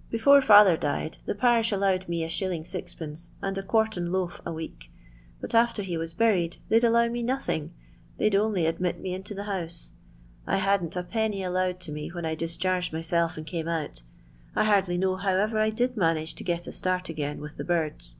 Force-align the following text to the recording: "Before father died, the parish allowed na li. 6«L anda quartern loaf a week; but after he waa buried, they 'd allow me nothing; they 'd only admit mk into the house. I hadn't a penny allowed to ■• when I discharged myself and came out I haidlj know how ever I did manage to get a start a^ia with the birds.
"Before 0.10 0.40
father 0.42 0.76
died, 0.76 1.18
the 1.26 1.34
parish 1.36 1.70
allowed 1.70 2.08
na 2.08 2.16
li. 2.16 2.22
6«L 2.22 3.30
anda 3.40 3.62
quartern 3.62 4.10
loaf 4.10 4.40
a 4.44 4.52
week; 4.52 4.90
but 5.40 5.54
after 5.54 5.80
he 5.82 5.96
waa 5.96 6.08
buried, 6.18 6.56
they 6.68 6.80
'd 6.80 6.82
allow 6.82 7.06
me 7.06 7.22
nothing; 7.22 7.72
they 8.18 8.28
'd 8.28 8.34
only 8.34 8.66
admit 8.66 9.00
mk 9.00 9.14
into 9.14 9.32
the 9.32 9.44
house. 9.44 9.92
I 10.44 10.56
hadn't 10.56 10.96
a 10.96 11.04
penny 11.04 11.44
allowed 11.44 11.78
to 11.82 11.92
■• 11.92 12.14
when 12.16 12.24
I 12.24 12.34
discharged 12.34 12.92
myself 12.92 13.36
and 13.36 13.46
came 13.46 13.68
out 13.68 14.02
I 14.56 14.64
haidlj 14.64 14.98
know 14.98 15.14
how 15.14 15.36
ever 15.36 15.60
I 15.60 15.70
did 15.70 15.96
manage 15.96 16.34
to 16.34 16.42
get 16.42 16.66
a 16.66 16.72
start 16.72 17.04
a^ia 17.04 17.38
with 17.38 17.56
the 17.56 17.62
birds. 17.62 18.16